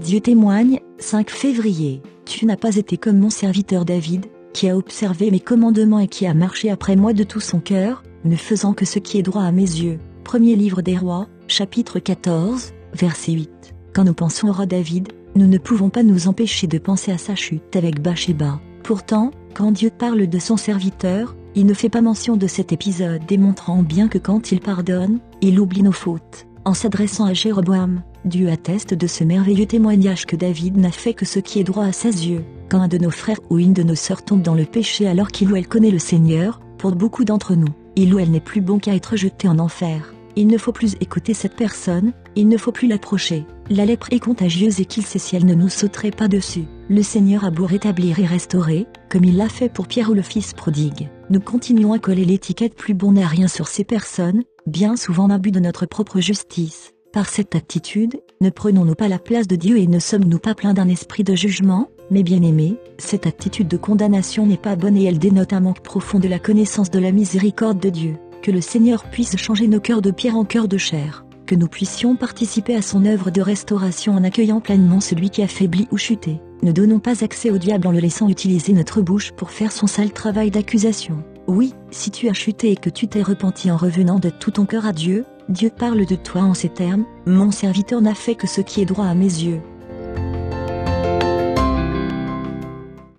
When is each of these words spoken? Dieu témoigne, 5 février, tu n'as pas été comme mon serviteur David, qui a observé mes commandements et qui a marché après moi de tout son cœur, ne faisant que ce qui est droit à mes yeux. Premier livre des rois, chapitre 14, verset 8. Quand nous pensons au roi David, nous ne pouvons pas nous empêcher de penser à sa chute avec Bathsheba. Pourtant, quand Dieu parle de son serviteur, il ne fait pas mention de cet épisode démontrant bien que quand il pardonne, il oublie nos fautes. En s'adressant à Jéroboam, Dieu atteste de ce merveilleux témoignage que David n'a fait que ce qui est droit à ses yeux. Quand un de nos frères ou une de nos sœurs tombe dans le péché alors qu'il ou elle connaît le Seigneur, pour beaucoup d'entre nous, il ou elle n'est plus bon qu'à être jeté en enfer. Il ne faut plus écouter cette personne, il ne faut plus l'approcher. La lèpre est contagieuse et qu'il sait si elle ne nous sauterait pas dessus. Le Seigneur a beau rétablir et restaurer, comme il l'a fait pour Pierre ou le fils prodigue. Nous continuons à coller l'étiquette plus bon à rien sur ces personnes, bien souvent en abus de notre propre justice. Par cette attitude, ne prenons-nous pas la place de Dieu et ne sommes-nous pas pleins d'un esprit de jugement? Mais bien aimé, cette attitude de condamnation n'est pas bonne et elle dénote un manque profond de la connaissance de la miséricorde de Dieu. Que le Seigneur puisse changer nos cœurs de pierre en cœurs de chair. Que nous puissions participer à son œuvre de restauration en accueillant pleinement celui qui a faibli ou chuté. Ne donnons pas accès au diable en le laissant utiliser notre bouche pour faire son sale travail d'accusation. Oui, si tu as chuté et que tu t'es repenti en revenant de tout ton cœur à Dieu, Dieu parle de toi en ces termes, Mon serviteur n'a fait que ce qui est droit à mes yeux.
Dieu 0.00 0.20
témoigne, 0.20 0.80
5 0.98 1.28
février, 1.28 2.00
tu 2.24 2.46
n'as 2.46 2.56
pas 2.56 2.76
été 2.76 2.96
comme 2.96 3.18
mon 3.18 3.28
serviteur 3.28 3.84
David, 3.84 4.26
qui 4.54 4.70
a 4.70 4.76
observé 4.76 5.30
mes 5.30 5.40
commandements 5.40 5.98
et 5.98 6.08
qui 6.08 6.26
a 6.26 6.32
marché 6.32 6.70
après 6.70 6.96
moi 6.96 7.12
de 7.12 7.22
tout 7.22 7.40
son 7.40 7.60
cœur, 7.60 8.02
ne 8.24 8.34
faisant 8.34 8.72
que 8.72 8.86
ce 8.86 8.98
qui 8.98 9.18
est 9.18 9.22
droit 9.22 9.42
à 9.42 9.52
mes 9.52 9.60
yeux. 9.60 9.98
Premier 10.24 10.56
livre 10.56 10.80
des 10.80 10.96
rois, 10.96 11.28
chapitre 11.48 11.98
14, 11.98 12.72
verset 12.94 13.32
8. 13.32 13.74
Quand 13.92 14.04
nous 14.04 14.14
pensons 14.14 14.48
au 14.48 14.52
roi 14.52 14.64
David, 14.64 15.08
nous 15.34 15.46
ne 15.46 15.58
pouvons 15.58 15.90
pas 15.90 16.02
nous 16.02 16.28
empêcher 16.28 16.66
de 16.66 16.78
penser 16.78 17.12
à 17.12 17.18
sa 17.18 17.34
chute 17.34 17.76
avec 17.76 18.00
Bathsheba. 18.00 18.58
Pourtant, 18.82 19.32
quand 19.52 19.70
Dieu 19.70 19.90
parle 19.90 20.26
de 20.26 20.38
son 20.38 20.56
serviteur, 20.56 21.36
il 21.54 21.66
ne 21.66 21.74
fait 21.74 21.90
pas 21.90 22.00
mention 22.00 22.38
de 22.38 22.46
cet 22.46 22.72
épisode 22.72 23.26
démontrant 23.26 23.82
bien 23.82 24.08
que 24.08 24.18
quand 24.18 24.50
il 24.50 24.60
pardonne, 24.60 25.18
il 25.42 25.60
oublie 25.60 25.82
nos 25.82 25.92
fautes. 25.92 26.46
En 26.64 26.74
s'adressant 26.74 27.24
à 27.24 27.32
Jéroboam, 27.32 28.02
Dieu 28.26 28.50
atteste 28.50 28.92
de 28.92 29.06
ce 29.06 29.24
merveilleux 29.24 29.66
témoignage 29.66 30.26
que 30.26 30.36
David 30.36 30.76
n'a 30.76 30.92
fait 30.92 31.14
que 31.14 31.24
ce 31.24 31.38
qui 31.38 31.58
est 31.58 31.64
droit 31.64 31.84
à 31.84 31.92
ses 31.92 32.28
yeux. 32.28 32.44
Quand 32.68 32.82
un 32.82 32.88
de 32.88 32.98
nos 32.98 33.10
frères 33.10 33.40
ou 33.48 33.58
une 33.58 33.72
de 33.72 33.82
nos 33.82 33.94
sœurs 33.94 34.22
tombe 34.22 34.42
dans 34.42 34.54
le 34.54 34.66
péché 34.66 35.08
alors 35.08 35.28
qu'il 35.28 35.50
ou 35.50 35.56
elle 35.56 35.66
connaît 35.66 35.90
le 35.90 35.98
Seigneur, 35.98 36.60
pour 36.76 36.94
beaucoup 36.94 37.24
d'entre 37.24 37.54
nous, 37.54 37.72
il 37.96 38.14
ou 38.14 38.18
elle 38.18 38.30
n'est 38.30 38.40
plus 38.40 38.60
bon 38.60 38.78
qu'à 38.78 38.94
être 38.94 39.16
jeté 39.16 39.48
en 39.48 39.58
enfer. 39.58 40.14
Il 40.36 40.46
ne 40.46 40.58
faut 40.58 40.72
plus 40.72 40.94
écouter 41.00 41.34
cette 41.34 41.56
personne, 41.56 42.12
il 42.36 42.46
ne 42.46 42.56
faut 42.56 42.72
plus 42.72 42.88
l'approcher. 42.88 43.44
La 43.68 43.84
lèpre 43.84 44.08
est 44.10 44.20
contagieuse 44.20 44.80
et 44.80 44.84
qu'il 44.84 45.04
sait 45.04 45.18
si 45.18 45.36
elle 45.36 45.46
ne 45.46 45.54
nous 45.54 45.68
sauterait 45.68 46.10
pas 46.10 46.28
dessus. 46.28 46.64
Le 46.88 47.02
Seigneur 47.02 47.44
a 47.44 47.50
beau 47.50 47.66
rétablir 47.66 48.18
et 48.18 48.26
restaurer, 48.26 48.86
comme 49.08 49.24
il 49.24 49.36
l'a 49.36 49.48
fait 49.48 49.68
pour 49.68 49.86
Pierre 49.86 50.10
ou 50.10 50.14
le 50.14 50.22
fils 50.22 50.52
prodigue. 50.54 51.08
Nous 51.30 51.40
continuons 51.40 51.92
à 51.92 51.98
coller 51.98 52.24
l'étiquette 52.24 52.74
plus 52.74 52.94
bon 52.94 53.16
à 53.16 53.26
rien 53.26 53.48
sur 53.48 53.68
ces 53.68 53.84
personnes, 53.84 54.42
bien 54.66 54.96
souvent 54.96 55.24
en 55.24 55.30
abus 55.30 55.50
de 55.50 55.60
notre 55.60 55.86
propre 55.86 56.20
justice. 56.20 56.92
Par 57.12 57.28
cette 57.28 57.56
attitude, 57.56 58.20
ne 58.40 58.50
prenons-nous 58.50 58.94
pas 58.94 59.08
la 59.08 59.18
place 59.18 59.48
de 59.48 59.56
Dieu 59.56 59.78
et 59.78 59.88
ne 59.88 59.98
sommes-nous 59.98 60.38
pas 60.38 60.54
pleins 60.54 60.74
d'un 60.74 60.88
esprit 60.88 61.24
de 61.24 61.34
jugement? 61.34 61.90
Mais 62.10 62.22
bien 62.22 62.42
aimé, 62.42 62.76
cette 62.98 63.26
attitude 63.26 63.66
de 63.66 63.76
condamnation 63.76 64.46
n'est 64.46 64.56
pas 64.56 64.76
bonne 64.76 64.96
et 64.96 65.04
elle 65.04 65.18
dénote 65.18 65.52
un 65.52 65.60
manque 65.60 65.80
profond 65.80 66.20
de 66.20 66.28
la 66.28 66.38
connaissance 66.38 66.90
de 66.90 67.00
la 67.00 67.10
miséricorde 67.10 67.80
de 67.80 67.88
Dieu. 67.88 68.16
Que 68.42 68.52
le 68.52 68.60
Seigneur 68.60 69.04
puisse 69.04 69.36
changer 69.36 69.66
nos 69.66 69.80
cœurs 69.80 70.02
de 70.02 70.12
pierre 70.12 70.36
en 70.36 70.44
cœurs 70.44 70.68
de 70.68 70.78
chair. 70.78 71.24
Que 71.46 71.56
nous 71.56 71.66
puissions 71.66 72.14
participer 72.14 72.76
à 72.76 72.82
son 72.82 73.04
œuvre 73.04 73.30
de 73.30 73.40
restauration 73.40 74.14
en 74.14 74.22
accueillant 74.22 74.60
pleinement 74.60 75.00
celui 75.00 75.30
qui 75.30 75.42
a 75.42 75.48
faibli 75.48 75.88
ou 75.90 75.96
chuté. 75.96 76.40
Ne 76.62 76.70
donnons 76.70 77.00
pas 77.00 77.24
accès 77.24 77.50
au 77.50 77.58
diable 77.58 77.88
en 77.88 77.92
le 77.92 77.98
laissant 77.98 78.28
utiliser 78.28 78.72
notre 78.72 79.02
bouche 79.02 79.32
pour 79.32 79.50
faire 79.50 79.72
son 79.72 79.88
sale 79.88 80.12
travail 80.12 80.50
d'accusation. 80.52 81.24
Oui, 81.50 81.74
si 81.90 82.12
tu 82.12 82.28
as 82.28 82.32
chuté 82.32 82.70
et 82.70 82.76
que 82.76 82.90
tu 82.90 83.08
t'es 83.08 83.22
repenti 83.22 83.72
en 83.72 83.76
revenant 83.76 84.20
de 84.20 84.30
tout 84.30 84.52
ton 84.52 84.66
cœur 84.66 84.86
à 84.86 84.92
Dieu, 84.92 85.24
Dieu 85.48 85.68
parle 85.76 86.06
de 86.06 86.14
toi 86.14 86.42
en 86.42 86.54
ces 86.54 86.68
termes, 86.68 87.04
Mon 87.26 87.50
serviteur 87.50 88.00
n'a 88.00 88.14
fait 88.14 88.36
que 88.36 88.46
ce 88.46 88.60
qui 88.60 88.80
est 88.80 88.84
droit 88.84 89.06
à 89.06 89.16
mes 89.16 89.24
yeux. 89.24 89.60